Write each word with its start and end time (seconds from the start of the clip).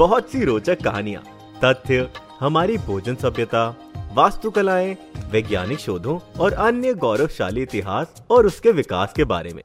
बहुत 0.00 0.30
सी 0.30 0.44
रोचक 0.44 0.82
कहानियाँ, 0.82 1.22
तथ्य, 1.64 2.08
हमारी 2.40 2.76
भोजन 2.78 3.14
सभ्यता, 3.14 3.64
वास्तुकलाएँ, 4.14 4.96
वैज्ञानिक 5.30 5.78
शोधों 5.78 6.18
और 6.40 6.52
अन्य 6.66 6.92
गौरवशाली 6.94 7.62
इतिहास 7.62 8.22
और 8.30 8.46
उसके 8.46 8.72
विकास 8.72 9.12
के 9.12 9.24
बारे 9.24 9.52
में। 9.52 9.62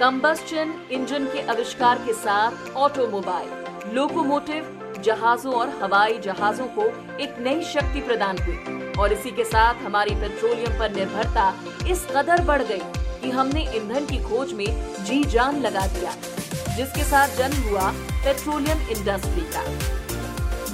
कंबस्टन 0.00 0.74
इंजन 0.90 1.26
के 1.26 1.46
आविष्कार 1.46 1.98
के 1.98 2.12
साथ 2.14 2.74
ऑटोमोबाइल, 2.76 3.48
लोकोमोटिव, 3.94 4.92
जहाजों 5.04 5.54
और 5.54 5.68
हवाई 5.82 6.18
जहाजों 6.18 6.66
को 6.78 6.90
एक 7.16 7.38
नई 7.38 7.62
शक्ति 7.62 8.00
प्रदान 8.00 8.38
हुई 8.38 8.92
और 8.98 9.12
इसी 9.12 9.30
के 9.30 9.44
साथ 9.44 9.74
हमारी 9.74 10.14
पेट्रोलियम 10.14 10.78
पर 10.78 10.94
निर्भरता 10.96 11.52
इस 11.90 12.06
कदर 12.16 12.44
बढ़ 12.44 12.62
गई 12.62 12.82
कि 13.20 13.30
हमने 13.30 13.68
ईंधन 13.76 14.06
की 14.06 14.22
खोज 14.24 14.52
में 14.52 14.66
जी 15.04 15.24
जान 15.24 15.60
लगा 15.60 15.86
दिया। 15.86 16.14
जिसके 16.76 17.04
साथ 17.04 17.36
जन्म 17.36 17.68
हुआ 17.68 17.90
पेट्रोलियम 18.24 18.78
इंडस्ट्री 18.88 19.42
का। 19.54 19.64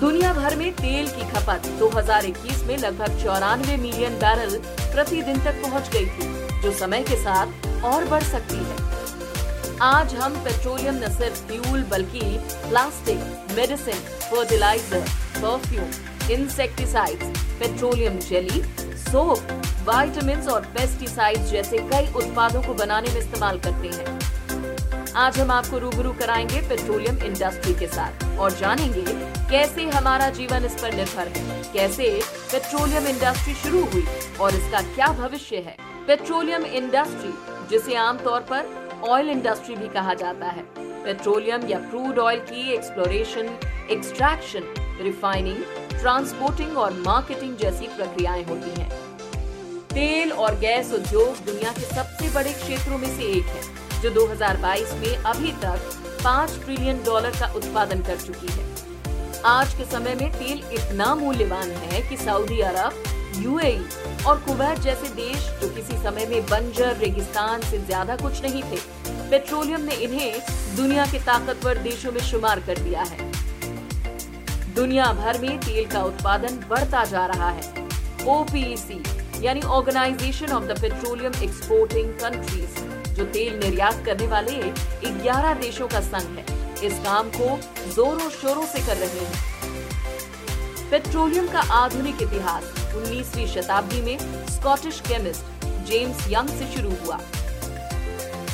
दुनिया 0.00 0.32
भर 0.32 0.56
में 0.56 0.72
तेल 0.72 1.08
की 1.08 1.30
खपत 1.30 1.66
2021 1.78 2.62
में 2.64 2.76
लगभग 2.78 3.18
चौरानवे 3.24 3.76
मिलियन 3.76 4.14
बैरल 4.14 4.58
प्रति 4.66 5.22
दिन 5.22 5.40
तक 5.40 5.62
पहुँच 5.62 5.88
गई 5.88 6.06
थी, 6.06 6.60
जो 6.62 6.72
समय 6.72 7.02
के 7.02 7.16
साथ 7.16 7.84
और 7.84 8.04
बढ़ 8.04 8.22
सकती 8.22 8.56
है। 8.56 8.88
आज 9.82 10.14
हम 10.14 10.34
पेट्रोलियम 10.44 10.94
न 10.94 11.08
सिर्फ़ 11.08 11.42
फ्यूल, 11.46 11.82
बल्कि 11.82 12.20
plastic, 12.68 13.20
medicine, 13.56 14.00
fertiliser, 14.30 15.04
perfume, 15.36 15.90
insecticides, 16.32 17.38
petroleum 17.60 18.18
jelly, 18.18 18.62
soap 19.00 19.62
vitamin 19.84 20.40
और 20.48 20.60
पेस्टिसाइड्स 20.74 21.50
जैसे 21.50 21.78
कई 21.92 22.12
उत्पादों 22.16 22.62
को 22.62 22.74
बनाने 22.74 23.10
में 23.10 23.18
इस्तेमाल 23.18 23.58
करते 23.58 23.88
हैं। 23.88 24.18
आज 25.16 25.38
हम 25.38 25.50
आपको 25.50 25.78
रूबरू 25.78 26.12
कराएँगे 26.12 26.60
पेट्रोलियम 26.60 27.16
इंडस्ट्री 27.16 27.72
के 27.74 27.86
साथ 27.86 28.38
और 28.38 28.50
जानेंगे 28.50 29.02
कैसे 29.50 29.84
हमारा 29.84 30.28
जीवन 30.30 30.64
इस 30.64 30.74
पर 30.74 30.94
निर्भर 30.94 31.28
है। 31.28 31.62
कैसे 31.72 32.08
पेट्रोलियम 32.52 33.06
इंडस्ट्री 33.06 33.54
शुरू 33.54 33.84
हुई 33.84 34.04
और 34.40 34.54
इसका 34.54 34.80
क्या 34.94 35.06
भविष्य 35.06 35.56
है। 35.56 35.76
पेट्रोलियम 36.06 36.64
इंडस्ट्री, 36.64 37.32
जिसे 37.70 37.94
आमतौर 37.94 38.40
पर 38.40 39.02
ऑयल 39.08 39.30
इंडस्ट्री 39.30 39.76
भी 39.76 39.88
कहा 39.88 40.14
जाता 40.14 40.46
है, 40.46 40.64
पेट्रोलियम 40.78 41.66
या 41.66 41.78
क्रूड 41.80 42.18
ऑयल 42.18 42.40
की 42.40 42.72
एक्सप्लोरेशन 42.72 43.58
एक्सट्रैक्शन 43.90 44.74
रिफाइनिंग 45.02 45.64
ट्रांसपोर्टिंग 46.00 46.78
और 46.78 46.92
मार्केटिंग 46.92 47.56
जैसी 47.56 47.86
प्रक्रियाएँ 47.86 48.44
होती 48.44 48.80
हैं। 48.80 48.90
तेल 49.88 50.32
और 50.32 50.58
गैस 50.58 50.92
उद्योग 50.92 51.44
दुनिया 51.46 51.72
के 51.72 51.94
सबसे 51.94 52.30
बड़े 52.30 52.52
क्षेत्रों 52.52 52.98
में 52.98 53.16
से 53.16 53.22
एक 53.22 53.46
है। 53.46 53.79
जो 54.02 54.10
2022 54.10 54.92
में 54.94 55.16
अभी 55.16 55.52
तक 55.62 55.90
पाँच 56.24 56.58
ट्रिलियन 56.64 57.02
डॉलर 57.04 57.30
का 57.30 57.46
उत्पादन 57.56 58.02
कर 58.02 58.16
चुकी 58.16 58.52
है। 58.52 58.68
आज 59.46 59.74
के 59.74 59.84
समय 59.86 60.14
में 60.14 60.30
तेल 60.32 60.62
इतना 60.72 61.14
मूल्यवान 61.14 61.70
है 61.82 62.00
कि 62.08 62.16
सऊदी 62.16 62.60
अरब, 62.60 63.02
यूएई 63.36 63.78
और 64.26 64.38
कुवैत 64.38 64.78
जैसे 64.78 65.08
देश 65.14 65.48
जो 65.60 65.68
किसी 65.74 65.96
समय 66.02 66.26
में 66.26 66.46
बंजर, 66.46 66.96
रेगिस्तान 66.96 67.60
से 67.60 67.78
ज़्यादा 67.78 68.16
कुछ 68.16 68.42
नहीं 68.42 68.62
थे, 68.62 68.78
पेट्रोलियम 69.30 69.80
ने 69.80 69.94
इन्हें 69.96 70.40
दुनिया 70.76 71.06
के 71.06 71.18
ताकतवर 71.18 71.78
देशों 71.80 72.12
में 72.12 72.20
शुमार 72.20 72.60
कर 72.60 72.78
दिया 72.78 73.02
है। 73.02 73.30
दुनिया 74.74 75.12
भर 75.12 75.38
में 75.40 75.58
तेल 75.58 75.86
का 75.86 76.02
उत्पादन 76.04 76.64
बढ़ता 76.68 77.04
जा 77.04 77.26
रहा 77.26 77.50
है। 77.50 77.88
ओपीसी 78.30 79.02
यानी 79.42 79.60
organisation 79.60 80.52
of 80.52 80.64
the 80.64 80.80
petroleum 80.80 81.32
exporting 81.42 82.08
countries, 82.12 82.80
जो 83.14 83.24
तेल 83.24 83.58
निर्यात 83.58 84.02
करने 84.06 84.26
वाले 84.26 84.52
11 85.08 85.54
देशों 85.54 85.88
का 85.88 86.00
संघ 86.00 86.38
है। 86.38 86.44
इस 86.84 86.92
काम 86.92 87.28
को 87.28 87.60
जोरों 87.94 88.30
शोरों 88.30 88.66
से 88.66 88.78
कर 88.86 88.96
रहे 88.96 89.24
हैं। 89.24 90.90
पेट्रोलियम 90.90 91.48
का 91.48 91.60
आधुनिक 91.60 92.22
इतिहास 92.22 92.62
19वीं 92.96 93.46
शताब्दी 93.46 94.00
में 94.02 94.46
स्कॉटिश 94.46 95.00
केमिस्ट 95.00 95.66
जेम्स 95.86 96.28
यंग 96.28 96.48
से 96.48 96.72
शुरू 96.76 96.92
हुआ। 97.04 97.20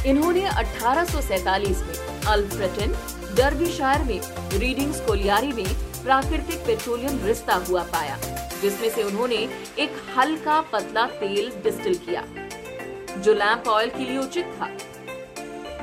इन्होंने 0.06 0.44
1847 0.44 1.82
में 1.82 2.24
अल्फ्रेटन, 2.26 2.96
डर्बीशायर 3.36 4.02
में, 4.02 4.20
रीडिंग्स 4.58 5.00
कोलियारी 5.00 5.52
में 5.52 5.66
प्राकृतिक 6.02 6.58
पेट्रोलियम 6.58 7.24
रिश्ता 7.24 7.54
हुआ 7.54 7.82
पाया। 7.82 8.18
जिसमें 8.62 8.88
से 8.90 9.02
उन्होंने 9.02 9.36
एक 9.78 9.96
हल्का 10.16 10.60
पतला 10.72 11.06
तेल 11.20 11.50
डिस्टिल 11.64 11.94
किया, 11.98 12.24
जो 13.16 13.34
लैंप 13.34 13.68
ऑयल 13.68 13.90
के 13.90 14.04
लिए 14.04 14.18
उचित 14.18 14.52
था। 14.54 14.68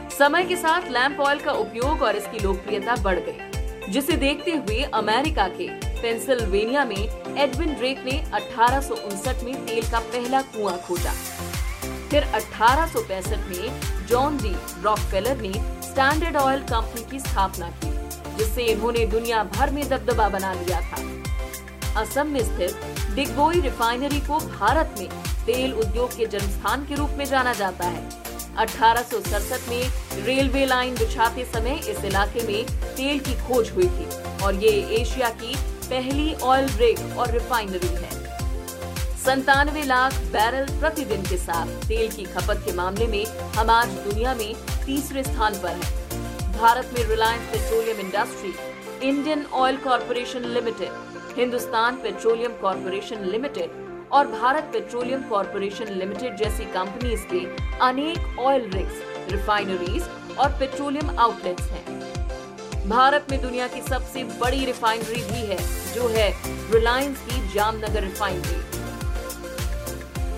समय 0.10 0.44
के 0.44 0.56
साथ 0.56 0.90
लैंप 0.92 1.20
ऑयल 1.20 1.40
का 1.40 1.52
उपयोग 1.52 2.02
और 2.02 2.16
इसकी 2.16 2.40
लोकप्रियता 2.40 2.96
बढ़ 3.04 3.20
गई, 3.20 3.92
जिसे 3.92 4.18
देखते 4.18 4.52
हुए 4.52 4.82
अमेरिका 4.94 5.48
के 5.52 5.68
पेंसिल्वेनिया 6.02 6.84
में 6.86 7.38
एडविन 7.38 7.74
ड्रेक 7.74 8.04
ने 8.06 8.20
अठारह 8.34 8.90
में 9.44 9.66
तेल 9.66 9.90
का 9.92 10.00
पहला 10.00 10.42
कुआँ 10.42 10.78
खोजा। 10.78 11.14
फिर 12.10 12.24
अठारह 12.36 12.94
में 13.50 14.08
जॉन 14.08 14.38
डी 14.38 14.54
रॉकफेलर 14.84 15.38
ने 15.38 15.54
स्टैंडर्ड 15.84 16.36
ऑयल 16.38 16.62
कंपनी 16.64 17.10
की 17.12 17.20
स्थापना 17.20 17.70
की, 17.76 17.92
जिससे 18.38 18.64
इन्होंने 18.64 19.06
दुनिया 19.08 19.44
भर 19.56 19.72
में 19.72 19.88
दबदबा 19.90 20.30
बना 20.30 20.54
लिया 20.54 20.82
था। 20.82 21.02
असम 21.98 22.28
में 22.28 22.44
स्थित 22.44 23.16
डिगबोई 23.16 23.60
रिफाइनरी 23.62 24.20
को 24.20 24.40
भारत 24.40 24.96
में 25.00 25.10
तेल 25.46 25.74
उद्योग 25.74 26.16
के 26.18 26.26
जन्मस्थान 26.26 26.86
के 26.86 26.96
रूप 26.96 27.10
में 27.18 27.26
जाना 27.26 27.54
जाता 27.54 27.88
है 27.88 28.10
अठारह 28.58 29.02
सौ 29.02 29.20
सड़सठ 29.20 29.70
में 29.70 30.26
रेलवे 30.26 30.66
लाइन 30.66 30.96
बिछाते 30.96 31.46
समय 31.46 31.80
इस 31.90 32.04
इलाके 32.06 32.48
में 32.48 32.66
तेल 32.96 33.20
की 33.20 33.34
खोज 33.48 33.70
हुई 33.70 33.88
थी 33.90 34.08
और 34.44 34.56
ये 34.56 34.72
एशिया 35.02 35.30
की 35.42 35.56
पहली 35.90 36.34
ऑयल 36.34 36.70
ब्रेक 36.76 37.18
और 37.18 37.32
रिफाइनरी 37.32 37.88
है 37.88 38.12
संतानवे 39.26 39.84
लाख 39.84 40.14
बैरल 40.32 40.66
प्रतिदिन 40.80 41.22
के 41.24 41.38
साथ 41.38 41.88
तेल 41.88 42.12
की 42.12 42.24
खपत 42.26 42.62
के 42.66 42.74
मामले 42.76 43.08
में 43.08 43.26
हम 43.58 43.70
आज 43.70 43.90
दुनिया 44.08 44.34
में 44.36 44.54
तीसरे 44.86 45.24
स्थान 45.24 45.60
पर 45.64 45.70
हैं। 45.70 46.52
भारत 46.54 46.90
में 46.94 47.04
Reliance 47.10 47.50
petroleum 47.52 48.00
industry, 48.00 48.54
Indian 49.10 49.46
oil 49.54 49.78
corporation 49.78 50.46
limited 50.54 51.13
Hindustan 51.36 51.96
petroleum 51.96 52.52
corporation 52.62 53.24
limited 53.26 54.10
और 54.12 54.28
भारत 54.30 54.70
पेट्रोलियम 54.74 55.22
कॉरपोरेशन 55.30 55.94
लिमिटेड 55.94 56.36
जैसी 56.38 56.66
कंपनीज़ 56.74 57.22
के 57.32 57.40
अनेक 57.86 58.40
ऑयल 58.40 58.70
रिग्स 58.74 59.32
रिफाइनरीज 59.32 60.04
और 60.40 60.50
पेट्रोलियम 60.60 61.18
आउटलेट्स 61.20 61.70
हैं। 61.70 62.90
भारत 62.90 63.28
में 63.32 63.42
दुनिया 63.42 63.68
की 63.68 63.82
सबसे 63.82 64.24
बड़ी 64.40 64.66
रिफाइनरी 64.66 65.22
भी 65.24 65.42
है, 65.48 65.58
जो 65.94 66.08
है 66.08 66.30
रिलायंस 66.74 67.22
की 67.22 67.54
जामनगर 67.54 68.04
रिफाइनरी 68.04 68.62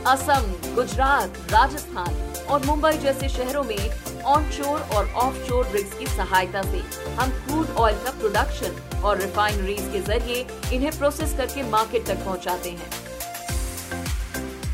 असम, 0.08 0.52
गुजरात, 0.76 1.38
राजस्थान 1.52 2.48
और 2.50 2.66
मुंबई 2.66 2.98
जैसे 2.98 3.30
शहरों 3.30 3.64
में 3.64 3.78
ऑनशोर 4.26 4.80
और 4.80 5.06
ऑफ़ 5.06 5.16
ऑफशोर 5.16 5.68
रिग्स 5.68 5.94
की 5.98 6.06
सहायता 6.08 6.62
से 6.62 6.80
हम 7.16 7.30
क्रूड 7.30 7.68
ऑयल 7.78 7.96
का 7.96 8.12
प्रोडक्शन 8.12 9.02
और 9.02 9.18
रिफाइनरीज 9.22 9.90
के 9.94 10.00
ज़रिए 10.02 10.46
इन्हें 10.74 10.98
प्रोसेस 10.98 11.34
करके 11.38 11.64
मार्केट 11.64 12.06
तक 12.06 12.24
पहुंचाते 12.26 12.70
हैं। 12.70 12.90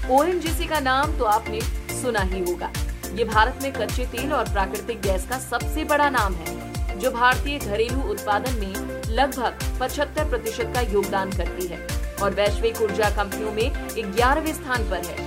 ओएनजीसी 0.10 0.66
का 0.66 0.80
नाम 0.80 1.18
तो 1.18 1.24
आपने 1.26 1.62
सुना 2.02 2.20
ही 2.20 2.40
होगा। 2.42 2.72
ये 3.16 3.24
भारत 3.24 3.60
में 3.64 3.72
कच्चे 3.74 4.06
तेल 4.06 4.34
और 4.34 4.52
प्राकृतिक 4.54 5.02
गैस 5.02 5.28
का 5.30 5.40
सबसे 5.40 5.84
बड़ा 5.84 6.10
नाम 6.10 6.34
है, 6.36 7.00
जो 7.00 7.12
भारतीय 7.12 7.60
घरेलू 7.60 8.02
उत्पादन 8.12 8.60
में 8.60 8.74
लगभग 9.10 9.60
75 9.80 10.30
प्रतिशत 10.30 10.72
का 10.76 10.82
योगदान 10.82 11.32
करती 11.32 11.68
है 11.68 11.88
और 12.24 12.34
वैश्विक 12.34 12.82
ऊर्जा 12.82 13.10
कंपनियों 13.10 13.52
में 13.52 14.16
ग्यारहवें 14.16 14.54
स्थान 14.54 14.90
पर 14.90 15.06
है। 15.06 15.18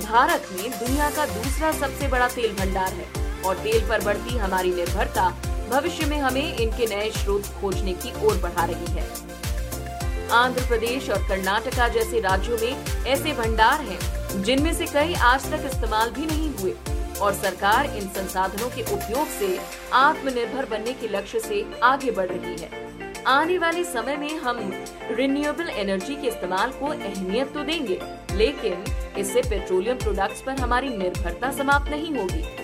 भारत 0.00 0.48
में 0.52 0.70
दुनिया 0.70 1.10
का 1.10 1.26
दूसरा 1.26 1.72
सबसे 1.72 2.08
बड़ा 2.08 2.28
तेल 2.28 2.52
भंडार 2.52 2.92
है। 2.92 3.23
और 3.44 3.56
तेल 3.56 3.88
पर 3.88 4.04
बढ़ती 4.04 4.36
हमारी 4.38 4.72
निर्भरता, 4.74 5.28
भविष्य 5.70 6.06
में 6.06 6.18
हमें 6.18 6.56
इनके 6.56 6.86
नए 6.86 7.10
स्रोत 7.10 7.46
खोजने 7.60 7.92
की 7.94 8.12
ओर 8.26 8.36
बढ़ा 8.38 8.64
रही 8.64 8.92
है। 8.94 9.06
आंध्र 10.32 10.66
प्रदेश 10.68 11.08
और 11.10 11.28
कर्नाटका 11.28 11.88
जैसे 11.88 12.20
राज्यों 12.20 12.58
में 12.58 13.04
ऐसे 13.06 13.32
भंडार 13.32 13.80
हैं, 13.80 14.42
जिनमें 14.42 14.72
से 14.74 14.86
कई 14.86 15.14
आज 15.14 15.50
तक 15.52 15.66
इस्तेमाल 15.66 16.10
भी 16.10 16.26
नहीं 16.26 16.50
हुए 16.54 16.74
और 17.20 17.34
सरकार 17.34 17.86
इन 17.86 18.08
संसाधनों 18.08 18.68
के 18.70 18.82
उपयोग 18.84 19.28
से 19.30 19.58
आत्मनिर्भर 19.92 20.66
बनने 20.66 20.92
के 20.92 21.08
लक्ष्य 21.08 21.40
से 21.40 21.64
आगे 21.82 22.10
बढ़ 22.10 22.30
रही 22.30 22.56
है। 22.62 22.82
आने 23.26 23.58
वाले 23.58 23.84
समय 23.84 24.16
में 24.16 24.38
हम 24.38 24.58
रिन्यूएबल 25.10 25.68
एनर्जी 25.70 26.14
के 26.14 26.28
इस्तेमाल 26.28 26.70
को 26.70 26.86
अहमियत 26.86 27.52
तो 27.54 27.64
देंगे, 27.64 28.00
लेकिन 28.32 28.84
इससे 29.18 29.42
पेट्रोलियम 29.42 29.98
प्रोडक्ट्स 29.98 30.42
पर 30.42 30.60
हमारी 30.60 30.88
निर्भरता 30.88 31.50
समाप्त 31.52 31.90
नहीं 31.90 32.14
होगी। 32.16 32.63